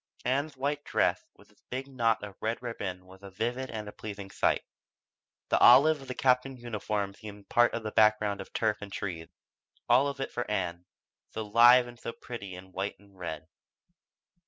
[0.25, 3.91] Ann's white dress with its big knot of red ribbon was a vivid and a
[3.91, 4.61] pleasing spot.
[5.49, 9.27] The olive of the Captain's uniform seemed part of the background of turf and trees
[9.87, 10.87] all of it for Ann,
[11.29, 13.45] so live and so pretty in white and red.